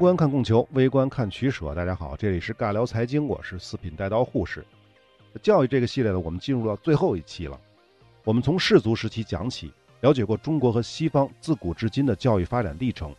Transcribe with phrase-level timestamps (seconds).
[0.00, 1.74] 观看供求，微观看取舍。
[1.74, 4.64] 大家好，这里是尬聊财经，我是四品带刀护士。
[5.42, 7.60] 教育这个系列呢，我们进入到最后一期了。
[8.24, 9.70] 我们从氏族时期讲起，
[10.00, 13.14] 了解过中国和西方自古至今的教育发展历程。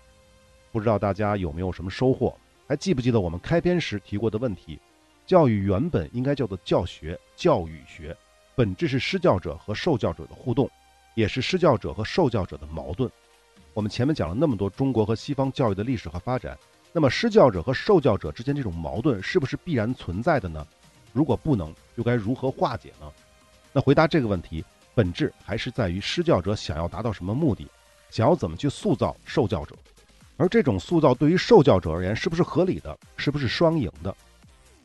[0.71, 2.35] 不知道大家有没有什么收获？
[2.67, 4.79] 还记不记得我们开篇时提过的问题？
[5.27, 8.17] 教育原本应该叫做教学、教育学，
[8.55, 10.67] 本质是施教者和受教者的互动，
[11.13, 13.07] 也是施教者和受教者的矛盾。
[13.75, 16.57] 我们前面讲了那么多中国和西方教育的历史和发展，
[16.93, 20.65] 那么施教者和受教者之间这种矛盾是不是必然存在的呢？
[21.13, 23.11] 如果不能，又该如何化解呢？
[23.71, 24.63] 那回答这个问题，
[24.93, 27.65] 本质还是在于施教者想要达到什么目的，
[28.09, 29.75] 想要怎么去塑造受教者，
[30.35, 34.13] 而这种塑造对于受教者而言是不是合理的，是不是双赢的？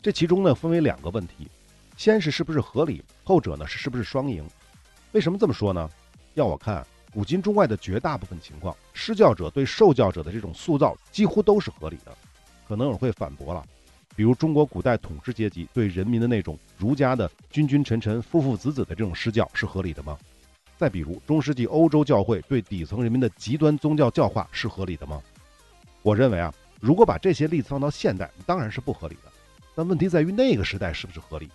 [0.00, 1.48] 这其中呢分为两个问题，
[1.96, 4.48] 先是是不是合理，后者呢是是不是双赢？
[5.10, 5.90] 为什么这么说呢？
[6.34, 6.86] 要我看。
[7.16, 12.14] 古今中外的绝大部分情况，施教者对受教者的这种塑造几乎都是合理的。
[12.68, 13.64] 可能有人会反驳了，
[14.14, 20.18] 比如中国古代统治阶级对人民的那种儒家的君君臣臣、父父子子的这种施教是合理的吗？
[20.76, 25.18] 再比如中世纪欧洲教会对底层人民的极端宗教教化是合理的吗？
[26.02, 29.32] 我认为啊，如果把这些例子放到现代，当然是不合理的。
[29.74, 31.48] 但问题在于那个时代是不是合理？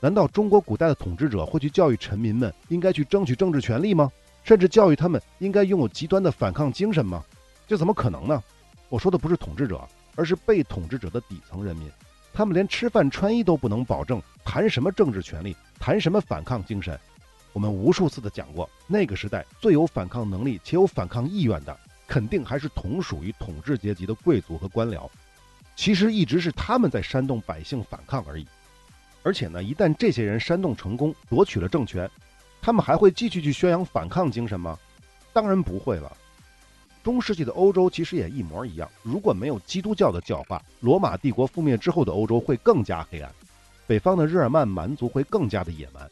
[0.00, 4.10] 难道中国古代的统治者会去教育臣民们应该去争取政治权利吗？
[4.46, 7.24] 甚至教育他们应该拥有极端的反抗精神吗？
[7.66, 8.40] 这怎么可能呢？
[8.88, 9.80] 我说的不是统治者，
[10.14, 11.90] 而是被统治者的底层人民。
[12.32, 16.96] 他们连吃饭穿衣都不能保证，谈什么政治权利，谈什么反抗精神？
[17.52, 25.10] 我们无数次的讲过，那个时代最有反抗能力且有反抗意愿的，肯定还是同属于统治阶级的贵族和官僚。
[25.74, 28.46] 其实一直是他们在煽动百姓反抗而已。
[29.24, 32.08] 而且呢，一旦这些人煽动成功，夺取了政权。
[32.66, 34.76] 他们还会继续去宣扬反抗精神吗？
[35.32, 36.16] 当然不会了。
[37.00, 38.90] 中世纪的欧洲其实也一模一样。
[39.04, 43.32] 如果没有基督教的教化，罗马帝国覆灭之后的欧洲会更加黑暗，
[43.86, 46.10] 北方的日耳曼蛮族会更加的野蛮，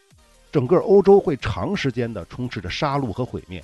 [0.52, 3.60] 整个欧洲会长时间的充斥着杀戮和毁灭。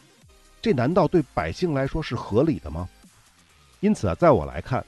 [0.61, 2.89] 这难道对百姓来说是合理的吗？
[3.79, 4.85] 因此啊，在我来看，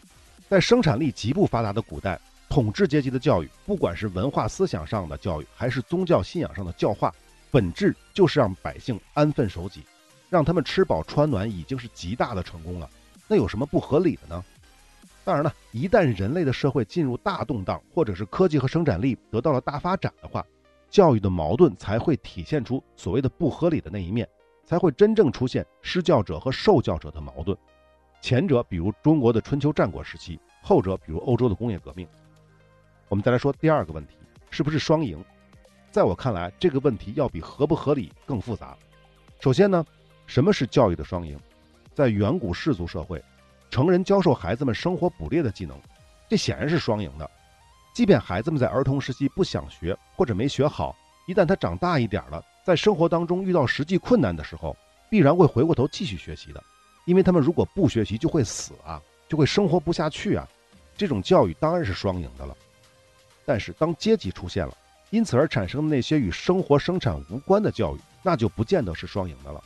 [0.48, 7.14] 在生产力极不发达的古代，统治阶级的教育，不管是文化思想上的教育，还是宗教信仰上的教化。
[7.52, 9.82] 本质就是让百姓安分守己，
[10.30, 12.88] 让他们吃饱穿暖，已经是极大的成功了。
[13.28, 14.42] 那有什么不合理的呢？
[15.22, 20.44] 当然了，一旦人类的社会进入大动荡，或者是科技和生产力得到了大发展的话，
[20.88, 24.26] 教育的矛盾才会体现出所谓的不合理的那一面，
[24.64, 27.56] 才会真正出现施教者和受教者的矛盾。
[28.22, 32.08] 前者比如中国的春秋战国时期，后者比如欧洲的工业革命。
[33.08, 34.16] 我们再来说第二个问题，
[34.48, 35.22] 是不是双赢？
[35.92, 38.74] 在我看来，这个问题要比合不合理更复杂。
[39.40, 39.84] 首先呢，
[40.26, 41.38] 什么是教育的双赢？
[41.94, 43.22] 在远古氏族社会，
[43.70, 45.78] 成人教授孩子们生活捕猎的技能，
[46.30, 47.30] 这显然是双赢的。
[47.92, 50.96] 即便孩子们在儿童时期不想学或者没学好，
[51.28, 54.74] 一旦他长大一点了，在生活当中遇到实际困难的时候，
[55.10, 56.64] 必然会回过头继续学习的，
[57.04, 58.98] 因为他们如果不学习就会死啊，
[59.28, 60.48] 就会生活不下去啊。
[60.96, 62.56] 这种教育当然是双赢的了。
[63.44, 64.74] 但是当阶级出现了，
[65.12, 69.62] 因此而产生的那些与生活生产无关的教育，那就不见得是双赢的了。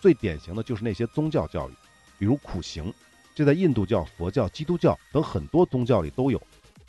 [0.00, 1.72] 最典型的就是那些宗教教育，
[2.18, 2.92] 比如苦行，
[3.32, 6.42] 这在印度教、佛教、基督教等很多宗教里都有。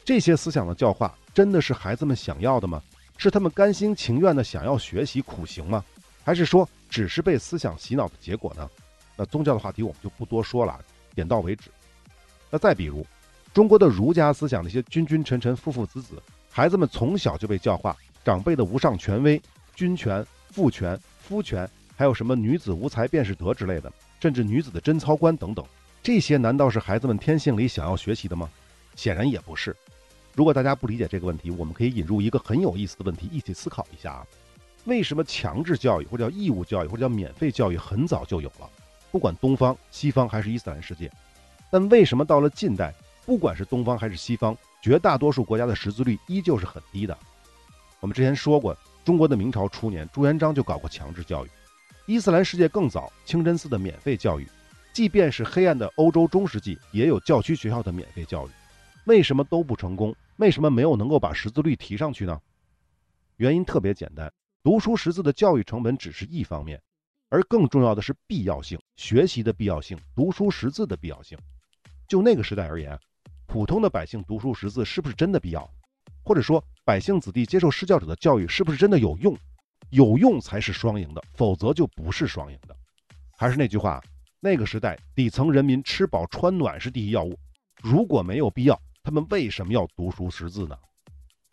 [0.03, 2.81] 这些思想的教化，真的是孩子们想要的吗？
[3.15, 5.85] 是他们甘心情愿的想要学习苦行吗？
[6.23, 8.67] 还是说只是被思想洗脑的结果呢？
[9.15, 10.83] 那宗教的话题我们就不多说了，
[11.13, 11.69] 点到为止。
[12.49, 13.05] 那再比如，
[13.53, 16.19] 中国的儒家思想那些君君臣臣、父父子子。
[16.51, 17.95] 孩子们从小就被教化，
[18.25, 19.41] 长辈的无上权威、
[19.75, 25.63] 君权、父权、夫权，还有什么女子无才便是德之类的，甚至女子的贞操观等等，
[26.01, 28.49] 这些难道是孩子们天性里想要学习的吗？
[28.95, 29.75] 显然也不是。
[30.35, 34.27] 如果大家不理解这个问题，我们可以引入一个很有意思的问题，一起思考一下啊：
[34.85, 38.69] 为什么强制教育或者叫义务教育或者叫免费教育很早就有了？
[39.11, 41.11] 不管东方、西方还是伊斯兰世界，
[41.71, 42.93] 但为什么到了近代，
[43.25, 44.55] 不管是东方还是西方？
[44.81, 47.17] 绝大多数国家的识字率依旧是很低的。
[47.99, 51.49] 我们之前说过，中国的明朝初年，朱元璋就搞过强制教育；
[52.05, 54.45] 伊斯兰世界更早，清真寺的免费教育；
[54.93, 58.51] 即便是黑暗的欧洲中世纪，也有教区学校的免费教育。
[59.05, 60.15] 为什么都不成功？
[60.37, 62.39] 为什么没有能够把识字率提上去呢？
[63.35, 64.31] 原因特别简单：
[64.63, 66.81] 读书识字的教育成本只是一方面，
[67.27, 71.37] 而更重要的是必要性、学习的必要性、读书识字的必要性。
[72.07, 72.97] 就那个时代而言。
[73.49, 75.67] 普通的百姓读书识字是不是真的必要？
[76.23, 79.35] 或者说，百姓子弟接受施教者的教育是不是真的有用？
[79.89, 82.75] 有用才是双赢的，否则就不是双赢的。
[83.39, 83.99] 还是那句话，
[84.39, 87.35] 那个时代底层人民吃饱穿暖是第一要务，
[87.81, 90.77] 如果没有必要，他们为什么要读书识字呢？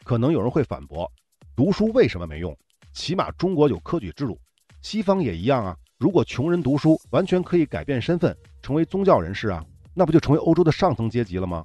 [0.04, 1.10] 可能有人会反驳：
[1.56, 2.54] 读书为什么没用？
[2.92, 4.38] 起码中国有科举制度，
[4.82, 5.74] 西方也一样啊。
[5.96, 9.64] 如果穷人读书，完全可以改变身份，成为宗教人士啊，
[9.94, 11.64] 那不就成为欧洲的上层阶级了吗？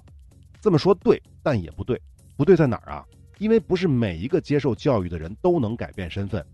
[0.61, 1.99] 这么说对，但也不对。
[2.37, 3.05] 不对在哪儿啊？
[3.39, 6.45] 因为不是每一个接受教育的人都能改变身份，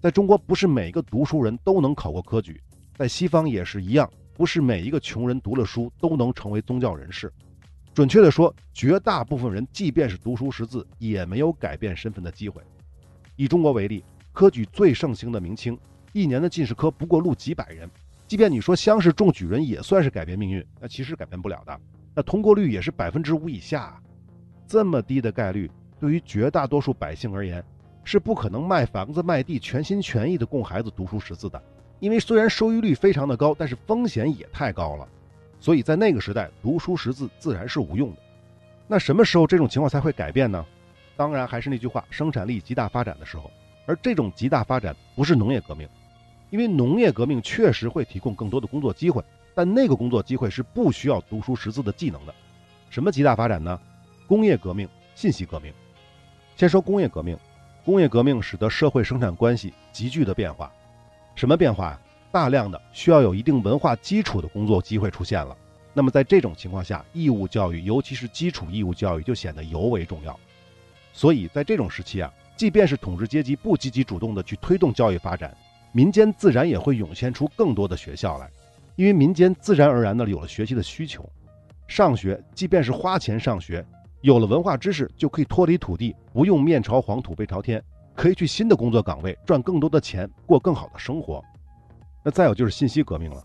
[0.00, 2.60] 在中国不是每一个读书人都能考过科举，
[2.96, 7.32] 在西方也是一样，不是每一个穷人读了书都能成为宗教人士。
[7.94, 12.60] 准确的说，绝大部分人即便是读书识字，也没有改变身份的机会。
[13.36, 15.78] 以中国为例，科举最盛行的明清，
[16.12, 17.88] 一年的进士科不过录几百人，
[18.26, 21.80] 即便你说乡试中举人也算是改变命运，那其实改变不了的。
[22.14, 24.00] 那通过率也是百分之五以下，
[24.66, 25.70] 这么低的概率。
[26.00, 27.64] 对于绝大多数百姓而言，
[28.04, 31.62] 是不可能卖房子卖地全心全意的供孩子读书识字的，
[31.98, 35.08] 因为虽然收益率非常的高，但是风险也太高了。
[35.58, 38.16] 所以在那个时代，读书识字自然是无用的。
[38.86, 40.64] 那什么时候这种情况才会改变呢？
[41.16, 43.50] 当然还是那句话，生产力极大发展的时候。
[43.86, 45.88] 而这种极大发展不是农业革命，
[46.50, 49.22] 因为农业革命确实会提供更多的工作机会，
[49.54, 52.34] 但那个工作机会是不需要读书识字的技能的。
[52.90, 53.80] 什么极大发展呢？
[54.26, 55.72] 工业革命、信息革命。
[56.56, 57.36] 先说工业革命，
[57.84, 60.72] 工业革命使得社会生产关系急剧的变化。
[61.34, 62.00] 什么变化呀？
[62.30, 65.56] 大量的需要有一定文化基础的工作机会出现了。
[65.92, 70.36] 那么在这种情况下，义务教育，尤其是基础义务教育，就显得尤为重要。
[71.12, 75.56] 所以在这种时期啊，即便是统治阶级不积极主动的去推动教育发展，
[75.92, 78.50] 民间自然也会涌现出更多的学校来，
[78.96, 81.28] 因为民间自然而然的有了学习的需求。
[81.86, 83.84] 上学，即便是花钱上学。
[84.22, 87.82] 有了文化知识，就可以脱离土地，不用面朝黄土背朝天，
[88.14, 91.44] 可以去新的工作岗位赚更多的钱，过更好的生活。
[92.24, 93.42] 那再有就是信息革命了，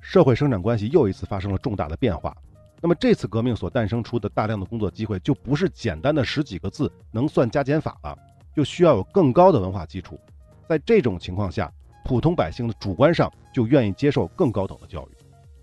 [0.00, 2.34] 社会生产关系又一次发生了重大的变化。
[2.80, 8.16] 那么这次革命所诞生出的大量的工作机会，就不是简单的十几个字能算加减法了，
[8.56, 10.18] 就需要有更高的文化基础。
[10.66, 11.70] 在这种情况下，
[12.04, 15.16] 普通百姓的主观上就愿意接受更高等的教育。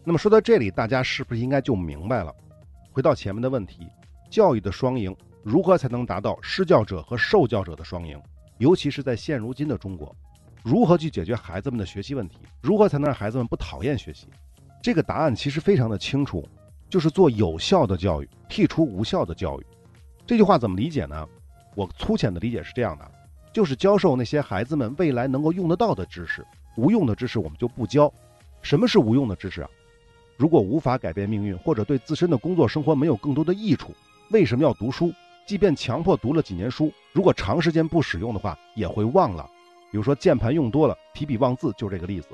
[0.04, 2.34] 那么说到这里，大家是不是应该就明白了？
[2.92, 3.88] 回到前面的问题。
[4.30, 8.22] 教育的双赢，如何才能达到施教者和受教者的双赢？
[8.60, 10.16] 尤其是在现如今的中国，
[10.64, 12.38] 如何去解决孩子们的学习问题？
[12.62, 14.28] 如何才能让孩子们不讨厌学习？
[14.84, 16.48] 这个答案其实非常的清楚，
[16.90, 19.66] 就是做有效的教育，剔除无效的教育。
[20.28, 21.28] 这句话怎么理解呢？
[21.76, 23.12] 我粗浅的理解是这样的，
[23.52, 26.46] 就是教授那些孩子们未来能够用得到的知识，
[26.78, 28.12] 无用的知识我们就不教。
[28.62, 29.70] 什么是无用的知识啊？
[30.38, 33.94] 如果无法改变命运，或者对自身的工作生活没有更多的益处。
[34.32, 35.12] 为什么要读书？
[35.46, 39.50] 即便强迫读了几年书，如果长时间不使用的话，也会忘了。
[39.92, 42.28] 比如说键盘用多了，提笔忘字，就这个例子。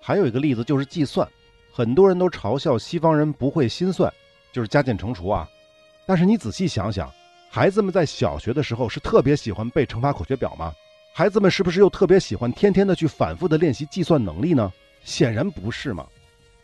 [0.00, 1.28] 还有一个例子就是计算，
[1.72, 4.12] 很多人都嘲笑西方人不会心算，
[4.52, 5.48] 就是加减乘除啊。
[6.06, 7.10] 但是你仔细想想，
[7.54, 10.74] 孩子们在小学的时候是特别喜欢背乘法口诀表吗？
[11.12, 14.72] 孩子们是不是又特别喜欢天天的去反复的练习计算能力呢？
[15.04, 16.04] 显然不是嘛。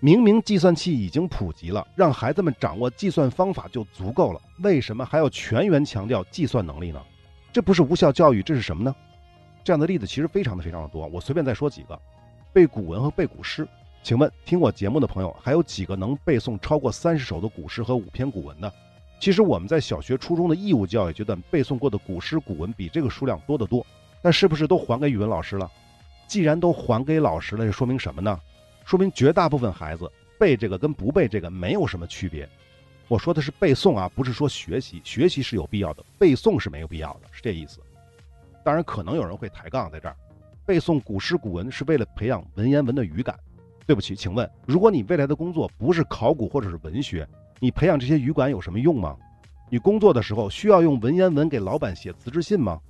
[0.00, 7.00] 明明计算器已经普及了，让孩子们掌握计算方法就足够了，为什么还要全员强调计算能力呢？
[7.52, 8.92] 这不是无效教育，这是什么呢？
[9.62, 11.96] 这样的例子其实非常的非常的多，我随便再说几个：
[12.52, 13.64] 背古文和背古诗。
[14.02, 18.72] 请问听我节目的朋友，还有几个能背诵超过三十首的古诗和五篇古文的？
[19.20, 23.86] 其实我们在小学、初中的义务教育阶段背诵过的古诗古文比这个数量多得多，
[24.22, 25.70] 但是不是都还给语文老师了？
[26.26, 28.40] 既然都还给老师了，这说明什么呢？
[28.86, 32.48] 说明绝大部分孩子背这个跟不背这个没有什么区别。
[33.08, 37.78] 我说的是背诵啊，不是说学习，学习是有必要的，背诵是没有必要的，是这意思。
[38.64, 40.16] 当然，可能有人会抬杠，在这儿，
[40.64, 43.38] 背诵古诗古文是为了培养文言文的语感。
[43.86, 47.28] 对不起，请问，如果你未来的工作不是考古或者是文学，
[47.62, 49.14] 你培养这些语感有什么用吗？
[49.68, 52.80] 你工作的时候需要用文言文给老板写辞职信吗？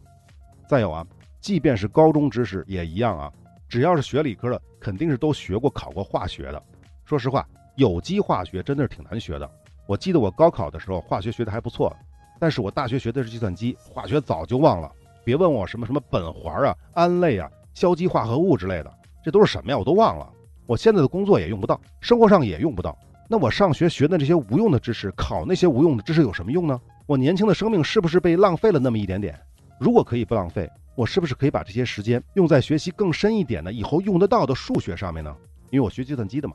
[0.68, 1.04] 再有啊，
[1.40, 3.32] 即便是高中知识也一样啊。
[3.68, 6.62] 只要是学理科的，肯定是都学过、考过化学的。
[7.04, 9.50] 说实话，有机化学真的是挺难学的。
[9.86, 11.92] 我记得我高考的时候，化学学的还不错，
[12.38, 14.88] 但是我大学学的是计算机，化学早就忘了。
[15.24, 19.76] 别问我什么什么苯环啊、胺类啊、硝基化合物之类的，这都是什么呀？
[19.76, 20.32] 我都忘了。
[20.66, 22.96] 我现在的工作也用不到，生活上也用不到。
[23.32, 26.80] 那我上学学的这些无用的知识，考那些无用的知识有什么用呢？
[27.06, 29.40] 我年轻的生命是不是被浪费了那么一点点？
[29.78, 30.68] 如果可以不浪费。
[30.96, 35.34] 我是不是可以把这些时间用在学习更深一点的、以后用得到的数学上面呢？
[35.70, 36.54] 因为我学计算机的嘛。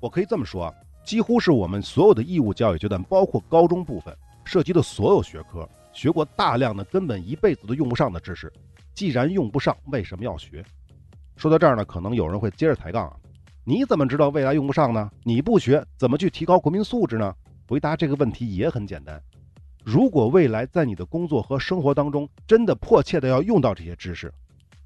[0.00, 0.74] 我可以这么说，
[1.04, 4.14] 几乎是我们所有的义务教育阶段，包括高中部分
[4.44, 8.52] 涉及的所有学科，学过大量的根本一辈子都用不上的知识。
[8.92, 10.62] 既然用不上，为什么要学？
[11.36, 13.16] 说到这儿呢，可能有人会接着抬杠：啊
[13.68, 15.10] 你怎么知道未来用不上呢？
[15.24, 17.34] 你不学，怎么去提高国民素质呢？
[17.66, 19.20] 回答这个问题也很简单。
[19.84, 24.32] 如果未来在你的工作和生活当中真的迫切的要用到这些知识，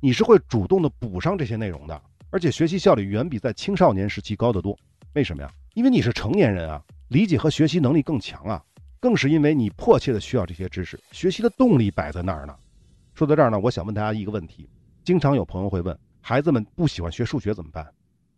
[0.00, 4.74] 你是会主动的补上这些内容的，而且学习效率远比在青少年时期高得多。
[5.12, 5.50] 为什么呀？
[5.74, 8.64] 因为你是成年人啊，理解和学习能力更强啊，
[8.98, 12.56] 更是因为你迫切的需要这些知识，学习的动力摆在那儿呢。
[13.12, 14.70] 说到这儿呢，我想问大家一个问题：
[15.04, 17.86] 经常有朋友会问，孩子们不喜欢学数学怎么办？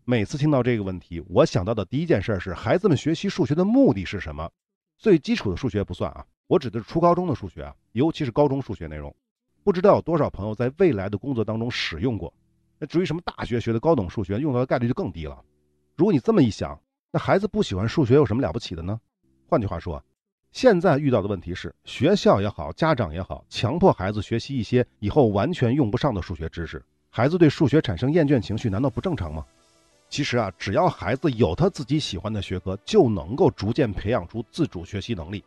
[0.04, 4.50] 每次听到这个问题，我想到的第一件事是，孩子们学习数学的目的是什么？
[4.98, 9.14] 最基础的数学不算啊，我指的是初高中的数学啊，尤其是高中数学内容。
[9.62, 12.34] 不知道有多少朋友在未来的工作当中使用过？
[12.80, 15.40] 那至于什么大学学的高等数学，用到的概率就更低了。
[15.94, 16.76] 如果你这么一想，
[17.12, 19.00] 那孩子不喜欢数学有什么了不起的呢？
[19.46, 20.04] 换句话说，
[20.50, 29.46] 现在遇到的问题是，学校也好，家长也好，强迫孩子学习一些以后完全用不上的数学知识，孩子对数学产生厌倦情绪，难道不正常吗？
[30.12, 35.42] 其实啊，只要孩子有他自己喜欢的学科，就能够逐渐培养出自主学习能力。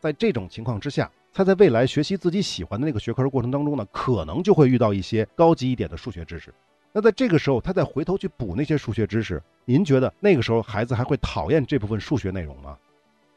[0.00, 6.52] 在这种情况之下，他在未来学习自己喜欢的那个学科的过程当中呢，可能就会遇到一些高级一点的数学知识。
[6.92, 12.76] 那在这个时候，他再回头去补那些数学知识，您觉得那个时候孩子还会讨厌这部分数学内容吗？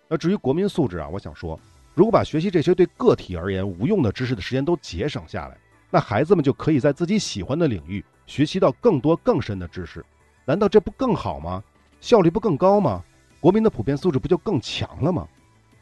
[0.09, 1.57] 那至于国民素质啊，我想说，
[1.93, 5.57] 如果把学习这些对个体而言无用的知识的时间都节省下来，
[5.89, 10.05] 那孩子们就可以在自己喜欢的领域学习到更多更深的知识，
[10.45, 11.63] 难道这不更好吗？
[11.99, 13.03] 效率不更高吗？
[13.39, 15.27] 国民的普遍素质不就更强了吗？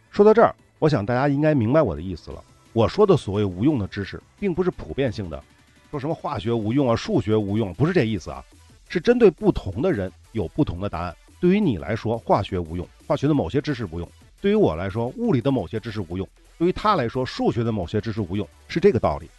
[0.09, 2.41] 说到这儿，我想大家应该明白我的意思了。
[2.71, 5.43] 我说的所谓无用的知识，并不是普遍性的。
[5.91, 8.43] 说什么化学无用啊，数学无用，不是这意思啊，
[8.87, 11.15] 是针对不同的人有不同的答案。
[11.41, 14.07] 对于你来说，化学无用，化学的某些知识无用；
[14.41, 16.25] 对于我来说，物理的某些知识无用；
[16.57, 19.29] 对于他来说，数学的某些知识无用，是这个道理。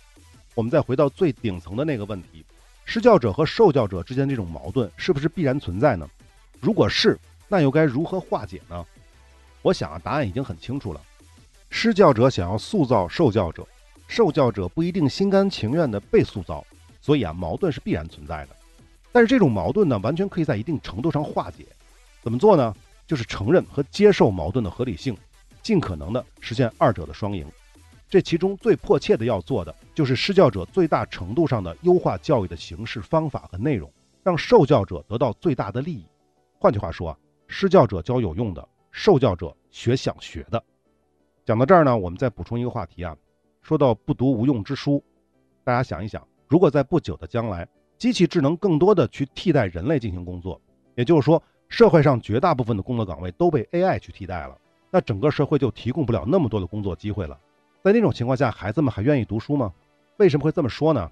[0.55, 2.45] 我们再回到最顶层的那个问题：
[2.85, 6.09] 施教者和受教者之间这种矛盾是不是必然存在呢？
[6.61, 8.85] 如果是，那又该如何化解呢？
[9.63, 11.01] 我想啊，答案已经很清楚了。
[11.71, 13.67] 施教者想要塑造受教者。
[14.07, 16.65] 受教者不一定心甘情愿地被塑造，
[17.01, 18.51] 所以啊，矛盾是必然存在的。
[19.11, 21.67] 但是这种矛盾呢，完全可以在一定程度上化解。
[22.23, 22.75] 怎么做呢？
[23.07, 25.17] 就是承认和接受矛盾的合理性，
[25.63, 27.47] 尽可能的实现二者的双赢。
[28.09, 33.91] 这其中最迫切的要做的，就是施教者最大程度上的优化教育的形式、方法和内容，
[34.25, 36.05] 让受教者得到最大的利益。
[36.59, 40.63] 换句话说啊，施教者教有用的，受教者学想学的。
[41.45, 43.17] 讲到这儿呢，我们再补充一个话题啊。
[43.63, 45.03] 说到不读无用之书，
[45.63, 50.61] 大家想一想，如果在不久的将来，机器智能更多的去替代人类进行工作，
[50.97, 54.59] 也就是说，社会上绝大部分的工作岗位都被 AI 去替代了，
[54.91, 57.39] 那整个社会就提供不了那么多的工作机会了。
[57.83, 59.73] 在那种情况下，孩子们还愿意读书吗？
[60.19, 61.11] 为什么会这么说呢？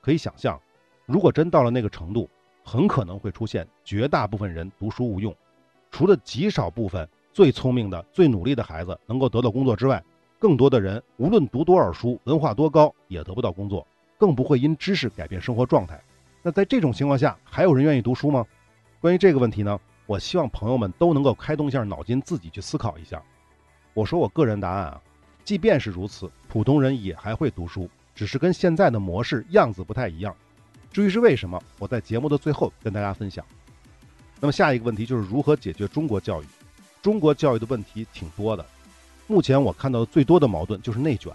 [0.00, 0.58] 可以想象，
[1.06, 2.28] 如果真到了那个程度，
[2.64, 5.34] 很可能会出现绝大部分人读书无用，
[5.90, 10.02] 除了极少部分最聪明的、最努力的孩子能够得到工作之外。
[10.38, 13.84] 更多的人无论读多少书，文化多高，也得不到工作，
[14.16, 16.00] 更不会因知识改变生活状态。
[16.42, 18.46] 那在这种情况下，还有人愿意读书吗？
[19.00, 23.20] 关于这个问题呢，我希望朋友们都能够开动一下脑筋，自己去思考一下。
[23.94, 25.02] 我说我个人答案啊，
[25.42, 30.34] 即便是如此，普通人也还会读书，只是跟现在的模式样子不太一样。
[30.92, 33.44] 至于是为什么，我在节目的最后跟大家分享。
[34.40, 36.46] 那么下一个问题就是如何解决中国教育？
[37.00, 38.66] 中国教育的问题挺多的。
[39.28, 41.32] 目前我看到的最多的矛盾就是内卷，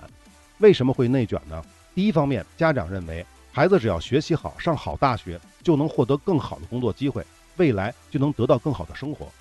[0.58, 1.64] 为什么会内卷呢？
[1.96, 7.26] 第一方面，家长认为孩子只要学习好，上好大学，就能获得更好的工作机会，
[7.56, 9.32] 未来就能得到更好的生活。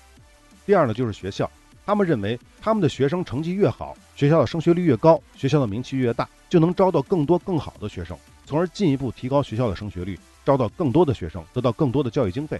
[0.65, 1.51] 第二呢，就是学校，
[1.85, 12.59] 他们认为他们的学生成绩越好，学校的升学率越高，学校的名气越大，就能招到更多更好的学生，从而进一步提高学校的升学率，招到更多的学生，得到更多的教育经费，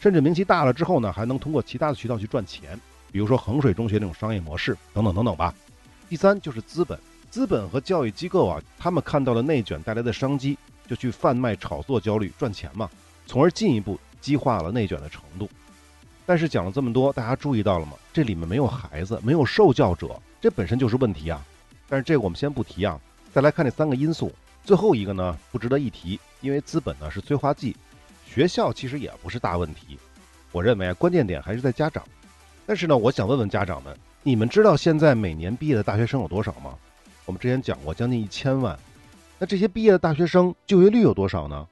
[0.00, 2.78] 甚至名气大了之后呢，还能通过其他的渠道去赚钱。
[3.10, 5.54] 比如说衡水中学那种商业模式等等等等吧。
[6.08, 6.98] 第三就是资本，
[7.28, 10.56] 资本和教育机构啊，他们看到了内卷带来的商机，
[10.88, 12.88] 就去贩卖、炒作焦虑赚钱嘛，
[13.26, 15.46] 从而进一步激化了内卷的程度。
[16.24, 17.92] 但是讲了这么多，大家注意到了吗？
[18.12, 21.44] 这里面没有孩子，没有受教者，这本身就是问题啊。
[21.88, 22.98] 但是这个我们先不提啊，
[23.32, 24.32] 再来看这三个因素。
[24.64, 27.76] 最后一个呢，不值得一提，因为资本呢是催化剂，
[28.24, 29.98] 学校其实也不是大问题。
[30.52, 32.04] 我认为啊，关键点还是在家长。
[32.64, 36.78] 但是呢，我想问问家长们，你们知道现在每年毕业的大学生有多少吗？
[37.26, 38.78] 我们之前讲过，将近一千万。
[39.38, 41.66] 那这些毕业的大学生就业率有多少呢？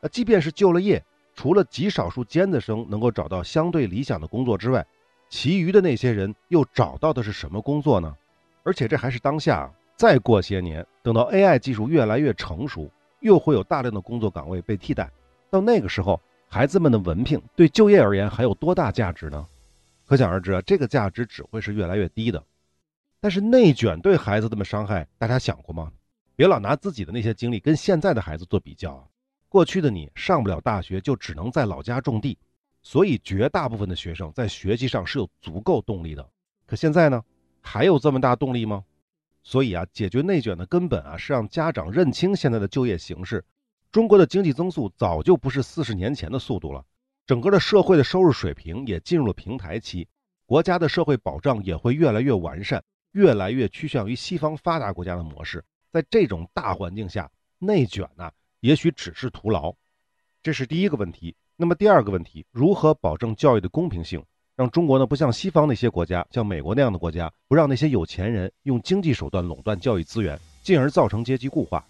[0.00, 1.02] 那即便是就了业，
[1.40, 4.86] 除了极少数尖子生能够找到相对理想的工作之外，
[5.30, 8.14] 其余的那些人又找到的是什么工作呢？
[8.62, 15.10] 而且这还是当下，再过些年，等到 AI 技术越来越成熟，又会有大量的工作岗位被替代。
[15.48, 19.46] 到那个时候，孩子们的文凭对就业而言还有多大价值呢？
[20.04, 22.44] 可想而知啊，这个价值只会是越来越低的。
[23.18, 25.90] 但是内卷对孩子们的伤害，大家想过吗？
[26.36, 29.04] 别老拿自己的那些经历跟现在的孩子做比较啊。
[29.50, 32.38] 过去的你上不了大学，就只能在老家种地，
[32.82, 36.26] 所以绝大部分的学生在学习上是有足够动力的。
[36.66, 37.20] 可现在呢，
[37.60, 38.84] 还有这么大动力吗？
[39.42, 43.44] 所以啊，解决内卷的根本啊，是让家长认清现在的就业形势。
[43.90, 46.84] 中国的经济增速早就不是四十年前的速度了，
[47.26, 50.06] 整个的社会的收入水平也进入了平台期，
[50.46, 52.82] 国家的社会保障也会越来越完善。
[53.12, 57.28] 越来越趋向于西方发达国家的模式，在这种大环境下，
[57.58, 58.30] 内卷呢，
[58.60, 59.74] 也许只是徒劳。
[60.42, 61.34] 这是第一个问题。
[61.56, 64.22] 那么第二个问题，如何保证教育的公平性，
[64.56, 71.84] 让中国呢不像西方那些国家，像美国那样的国家，不让那些有钱人用经济手段垄断教育资源，进而造成阶级固化？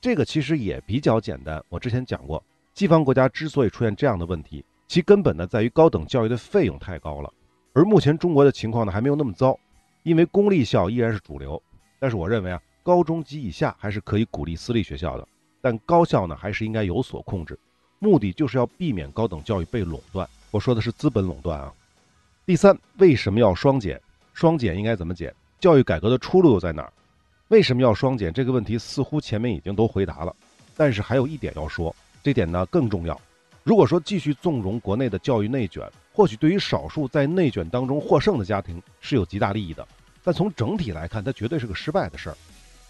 [0.00, 1.62] 这个其实也比较简单。
[1.68, 2.42] 我之前讲过，
[2.74, 7.32] 西方国家之所以出现这样的问题，其根本呢在于高等教育的费用太高了，
[7.72, 9.58] 而目前中国的情况呢还没有那么糟。
[10.02, 11.62] 因为公立校依然是主流，
[11.98, 15.26] 但是我认为啊，高中及以下还是可以鼓励私立学校的，
[15.64, 17.58] 但高校呢还是应该有所控制，
[17.98, 20.28] 目的就是要避免高等教育被垄断。
[20.50, 21.72] 我说的是资本垄断啊。
[22.44, 23.98] 第三，为什么要双减？
[24.34, 25.34] 双减应该怎么减？
[25.58, 26.92] 教育改革的出路又在哪儿？
[27.48, 30.36] 为什么要双减这个问题似乎前面已经都回答了，
[30.76, 33.18] 但是还有一点要说，这点呢更重要。
[33.62, 39.88] 如果说继续纵容国内的教育内卷，或许对于少数在内卷当中获胜的家庭是有极大利益的，
[40.22, 42.36] 但从整体来看，它绝对是个失败的事儿，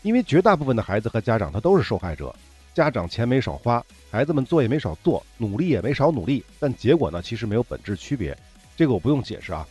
[0.02, 2.34] 因为绝大部分的孩子和家长他都是受害者。
[2.74, 8.36] 家长钱没少花，孩子们作业没少做，努力也没少努力，但结果呢，其实没有本质区别。
[8.76, 9.64] 这个我不用解释啊。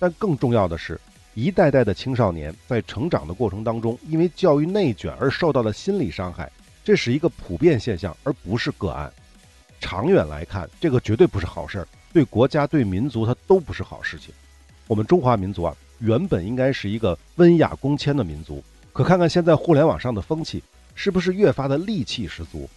[0.00, 1.00] 但更重要的是，
[1.34, 6.50] 一代代的青少年在成长的过程当中，因为教育内卷而受到的心理伤害，
[6.82, 9.12] 这是一个普遍现象，而不是个案。
[9.78, 11.86] 长远来看，这个绝对不是好事儿。
[12.12, 14.34] 对国家、对民族，它都不是好事情。
[14.88, 18.60] 我们中华民族啊，原本应该是一个温雅恭谦的民族，
[18.92, 20.60] 可看看现在互联网上的风气，
[20.94, 22.68] 是不是越发的戾气十足？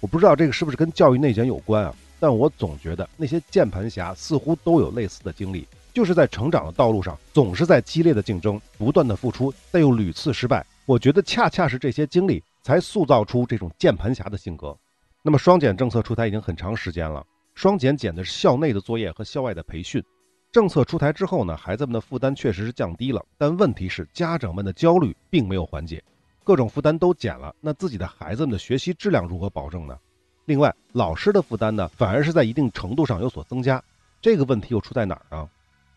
[0.00, 1.94] 我不知道这个是不是跟教育内卷有关啊？
[2.18, 10.64] 但我总觉得那些键盘侠似乎都有类似的经历，就是在成长的道路上，总是在激烈的竞争，不断的付出，但又屡次失败。
[10.86, 14.76] 我觉得恰恰是这些经历，才塑造出这种键盘侠的性格。
[15.22, 17.24] 那么双减政策出台已经很长时间了。
[17.54, 20.02] 双减减的是校内的作业和校外的培训。
[20.50, 26.02] 政策出台之后呢，孩子们的负担确实是降低了，但问题是家长们的焦虑并没有缓解。
[26.44, 29.98] 各种负担都减了，那自己的孩子们的学习质量如何保证呢？
[30.44, 33.82] 另外，老师的负担呢，反而是在一定程度上有所增加。
[34.20, 35.48] 这个问题又出在哪儿呢？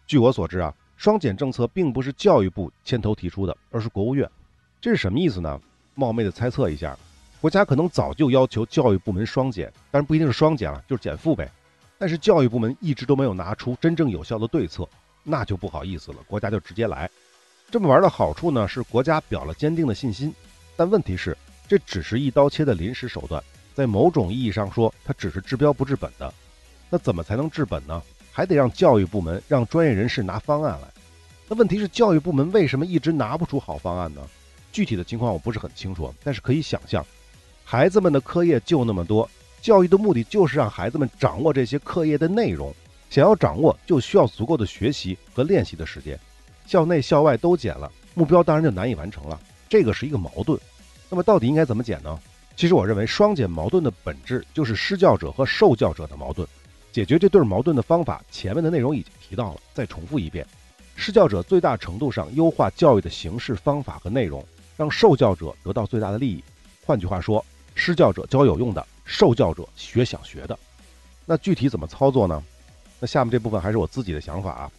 [0.06, 4.30] 据我所知啊，双减政策并不是教育部牵头提出的，而是国务院。
[4.80, 5.60] 这是什么意思呢？
[5.96, 6.96] 冒昧的猜测一下。
[7.42, 11.52] 国家可能早就要求教育部门双减，但是不一定是双减了，就是减负呗。
[11.98, 14.88] 但是教育部门一直都没有拿出真正有效的对策，
[15.24, 16.18] 那就不好意思了。
[16.28, 17.10] 国家就直接来，
[17.72, 20.34] 这么玩的好处呢是国家表了坚定的信心，
[20.76, 26.34] 但问题是这只是一刀切的临时手段，在某种意义上说，它只是治标不治本的。
[26.90, 28.02] 那怎么才能治本呢？
[28.32, 30.88] 还得让教育部门让专业人士拿方案来。
[31.48, 34.22] 那问题是教育部门为什么一直拿不出好方案呢？
[34.72, 37.06] 具体的情况我不是很清楚，但是可以想象。
[37.64, 39.30] 孩子们的课业就那么多，
[39.62, 42.74] 教育的目的就是让孩子们掌握这些课业的内容。
[43.10, 46.20] 想要掌握，就需要足够的学习和练习的时间。
[46.66, 49.40] 校内校外都减了，目标当然就难以完成了。
[49.70, 50.60] 这个是一个矛盾。
[51.10, 52.20] 那么到底应该怎么减呢？
[52.56, 56.48] 其实我认为，双减矛盾的本质就是施教者和受教者的矛盾。
[56.92, 60.48] 解决这对矛盾的方法，前面的内容已经提到了，再重复一遍：
[60.96, 64.42] 施教者最大程度上优化教育的形式、方法和内容，
[64.78, 66.42] 让受教者得到最大的利益。
[66.86, 70.58] 换句话说，施教者教有用的，受教者学想学的。
[71.26, 72.42] 那具体怎么操作呢？
[73.02, 74.72] 那下面这部分还是我自己的想法啊。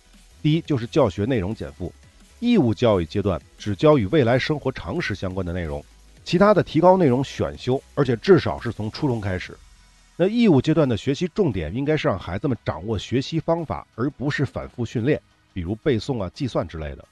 [0.42, 1.92] 第一就是教学内容减负，
[2.40, 5.84] 义务教育阶段只教与未来生活常识相关的内容，
[6.24, 9.56] 其他的提高内容选修，而且至少是从初中开始。
[10.16, 15.20] 那义务阶段的学习重点应该是让孩子们掌握学习方法，而不是反复训练，
[15.52, 17.04] 比如背诵啊、计算之类的。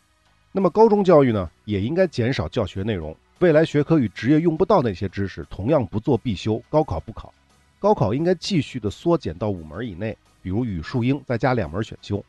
[0.52, 3.14] 那么高中教育呢，也应该减少教学内容。
[3.40, 7.34] 未来学科与职业用不到那些知识，同样不做必修，高考不考。
[7.78, 12.24] 高考应该继续的缩减到五门以内，比如语数英再加两门选修。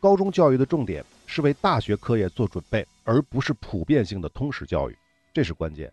[0.00, 4.96] 高中教育的重点是为大学课业做准备，而不是普遍性的通识教育，
[5.32, 5.92] 这是关键。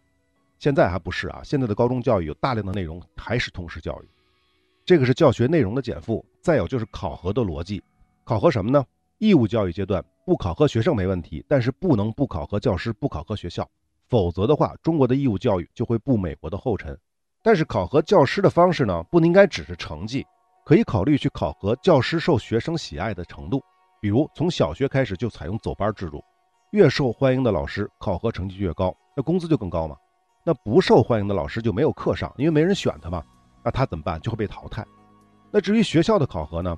[0.59, 4.07] 现在还不是啊，现在的高中教育有大量的内容还是通识教育，
[4.85, 6.23] 这个是教学内容的减负。
[6.39, 7.81] 再有就是考核的逻辑，
[8.23, 8.85] 考核什么呢？
[9.17, 13.67] 义务教育阶段不考核学生没问题，但是不能不考核教师，不考核学校。
[14.07, 16.95] 否则的话，中国的义务教育就会步美国的后尘。
[17.41, 20.23] 但是考核教师的方式呢，不应该只是成绩，
[20.63, 23.63] 可以考虑去考核教师受学生喜爱的程度。
[24.05, 26.23] 比如从小学开始就采用走班制度，
[26.69, 29.95] 越受欢迎的老师考核成绩越高，那工资就更高嘛。
[30.43, 33.23] 那不受欢迎的老师就没有课上，因为没人选他嘛。
[33.63, 34.21] 那他怎么办？
[34.21, 34.85] 就会被淘汰。
[35.49, 36.77] 那至于学校的考核呢？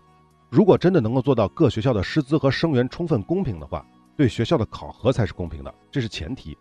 [0.50, 3.86] 如果真的能够做到各学校的师资和生源充分公平的话，
[4.16, 6.58] 对学校的考核才是公平的，这是前提。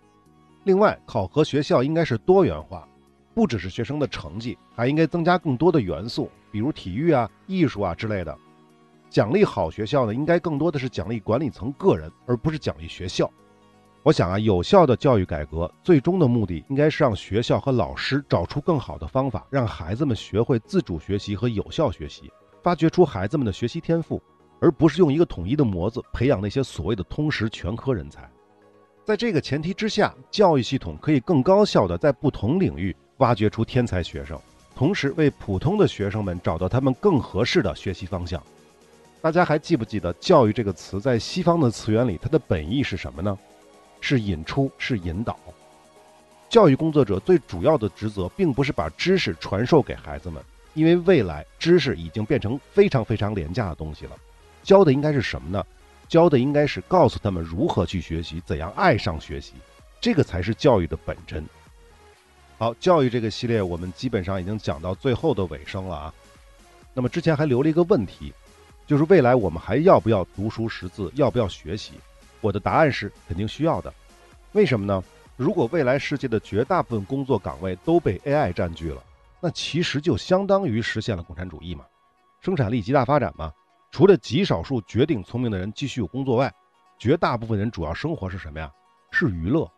[0.65, 2.89] 另外，考核学校应该是多元化，
[3.37, 8.37] 不只是学生的成绩，还应该增加更多的元素，比如体育啊、艺术啊之类的。
[9.17, 13.31] 奖励好学校呢，应该更多的是奖励管理层个人，而不是奖励学校。
[14.03, 22.31] 我想啊，有效的教育改革最终的目的应该是让学校和老师找出更好的方法，让孩子们学会自主学习和有效学习。
[22.63, 24.23] 发掘出孩子们的学习天赋，
[24.61, 28.31] 而不是用一个统一的模子培养那些所谓的通识全科人才。
[29.03, 34.39] 在这个前提之下，教育系统可以更高效地在不同领域挖掘出天才学生，
[34.75, 38.43] 同时为普通的学生们找到他们更合适的学习方向。
[39.27, 43.37] 大家还记不记得“教育”这个词在西方的词源里，它的本意是什么呢？
[44.01, 45.37] 是引出，是引导。
[46.49, 50.41] 教育工作者最主要的职责，并不是把知识传授给孩子们。
[50.75, 54.13] 因为未来知识已经变成非常非常廉价的东西了，
[54.63, 55.67] 教的应该是什么呢？
[56.09, 59.55] 教的应该是告诉他们如何去学习，怎样爱上学习，
[60.01, 61.45] 这个才是教育的本真。
[62.59, 66.15] 好，教育这个系列我们基本上已经讲到最后的尾声了啊。
[66.95, 68.33] 那么之前还留了一个问题，
[68.87, 71.95] 就是未来我们还要不要读书识字，要不要学习？
[72.41, 73.93] 我的答案是肯定需要的。
[74.53, 75.03] 为什么呢？
[75.37, 79.03] 如果未来世界的绝大部分工作岗位都被 AI 占据了。
[79.39, 81.85] 那其实就相当于实现了共产主义嘛，
[82.41, 83.53] 生产力极大发展嘛。
[83.91, 86.53] 除了极少数绝顶聪明的人继续有工作外，
[86.99, 88.71] 绝大部分人主要生活是什么呀？
[89.11, 89.71] 是娱乐。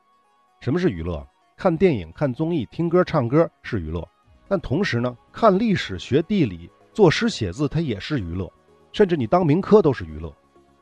[0.60, 1.26] 什么是娱乐？
[1.56, 4.06] 看电影、看综艺、听歌、唱歌是娱乐。
[4.46, 8.50] 但同时呢，看历史、学地理、作诗写字，它也是娱乐。
[8.92, 10.32] 甚至你当民科都是娱乐。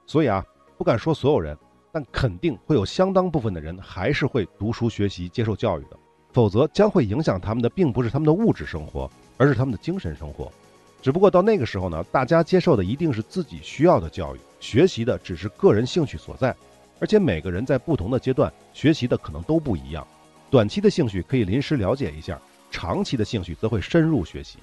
[0.06, 0.44] 所以啊，
[0.78, 1.56] 不敢说所有人，
[1.92, 5.96] 但肯定会有相当部分的人还是会读书学习、接受教育的。
[6.32, 10.52] 否则将会影响他们的，并不是他们的物质生活，而是他们的精神生活。
[11.00, 16.54] 只不过到那个时候呢，大家接受的一定是自己需要的教育，学习的只是个人兴趣所在。
[16.98, 20.06] 而且每个人在不同的阶段学习的可能都不一样。
[20.50, 22.40] 短期的兴趣可以临时了解一下，
[22.70, 24.58] 长期的兴趣则会深入学习。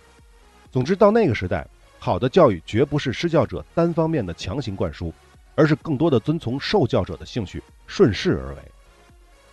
[0.71, 1.67] 总之，到那个时代，
[2.03, 5.13] 好的教育绝不是施教者单方面的强行灌输，
[5.55, 8.61] 而是更多的遵从受教者的兴趣，顺势而为。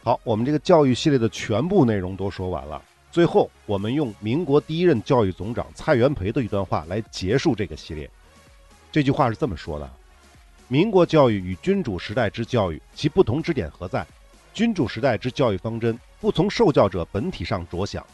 [0.03, 2.83] 好，我们这个教育系列的全部内容都说完了。
[3.13, 8.11] 最后，我们用民国第一任教育总长蔡元培的一段话来结束这个系列。
[8.91, 9.89] 这句话是这么说的
[10.67, 14.05] ：“民国教育与君主时代之教育，其不同之点何在？
[14.53, 18.05] 君主时代之教育方针不从受教者本体上着想，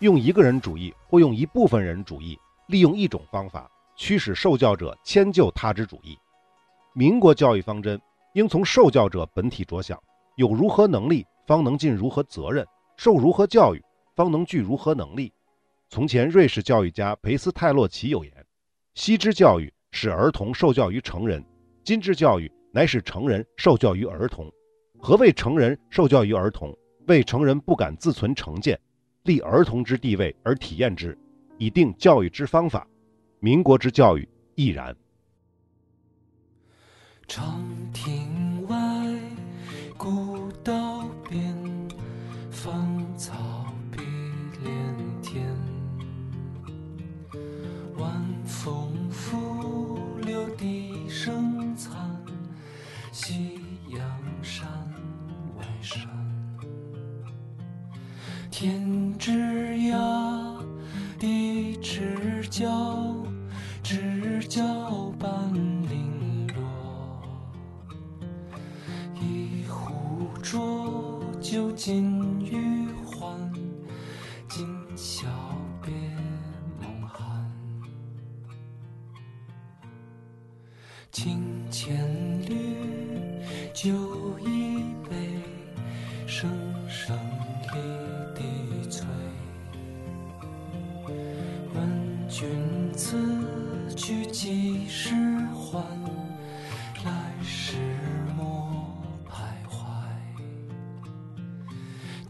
[0.00, 6.16] 用一个人主义或用一部分人主义，利用一种方法驱使受教者迁就他之主义。
[6.94, 8.00] 民国教育方针
[8.34, 10.00] 应从受教者本体着想，
[10.36, 13.80] 有如何能力。”方能尽如何责任，受如何教育，
[14.16, 15.32] 方能具如何能力。
[15.88, 18.46] 从前瑞士教育家培斯泰洛奇有言
[18.96, 21.44] ：“昔之教育使儿童受教于成人，
[21.84, 24.52] 今之教育乃使成人受教于儿童。
[24.98, 26.76] 何谓成人受教于儿童？
[27.06, 28.76] 为成人不敢自存成见，
[29.22, 31.16] 立儿童之地位而体验之，
[31.58, 32.84] 以定教育之方法。
[33.40, 34.96] 民国之教育亦然。”
[37.28, 37.60] 长
[37.92, 38.15] 天
[94.06, 95.10] 去几时
[95.52, 95.82] 还？
[97.04, 97.10] 来
[97.42, 97.76] 时
[98.36, 98.96] 莫
[99.28, 99.74] 徘徊。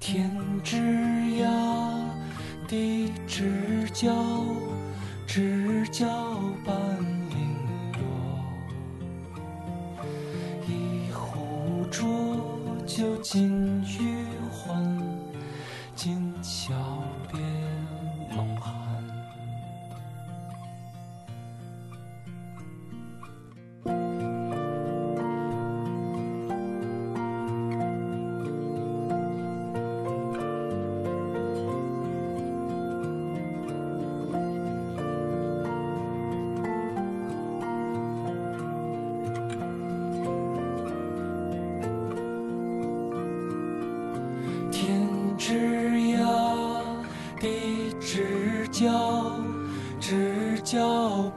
[0.00, 0.30] 天
[0.64, 1.50] 之涯，
[2.66, 4.10] 地之角，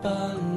[0.02, 0.49] 般